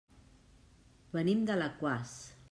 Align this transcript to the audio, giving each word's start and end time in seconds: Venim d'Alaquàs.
Venim 1.17 1.45
d'Alaquàs. 1.51 2.15